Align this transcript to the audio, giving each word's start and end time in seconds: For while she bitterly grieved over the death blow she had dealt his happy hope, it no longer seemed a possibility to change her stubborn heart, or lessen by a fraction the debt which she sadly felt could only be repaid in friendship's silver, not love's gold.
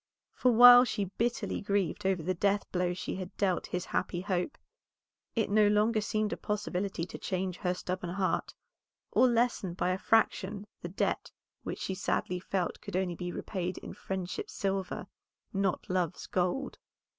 For 0.33 0.51
while 0.51 0.83
she 0.83 1.11
bitterly 1.19 1.61
grieved 1.61 2.07
over 2.07 2.23
the 2.23 2.33
death 2.33 2.63
blow 2.71 2.95
she 2.95 3.17
had 3.17 3.37
dealt 3.37 3.67
his 3.67 3.85
happy 3.85 4.21
hope, 4.21 4.57
it 5.35 5.47
no 5.51 5.67
longer 5.67 6.01
seemed 6.01 6.33
a 6.33 6.37
possibility 6.37 7.03
to 7.05 7.19
change 7.19 7.57
her 7.57 7.75
stubborn 7.75 8.09
heart, 8.09 8.55
or 9.11 9.27
lessen 9.27 9.75
by 9.75 9.91
a 9.91 9.99
fraction 9.99 10.65
the 10.81 10.89
debt 10.89 11.29
which 11.61 11.77
she 11.81 11.93
sadly 11.93 12.39
felt 12.39 12.81
could 12.81 12.95
only 12.97 13.13
be 13.13 13.31
repaid 13.31 13.77
in 13.77 13.93
friendship's 13.93 14.53
silver, 14.53 15.05
not 15.53 15.87
love's 15.87 16.25
gold. 16.25 16.79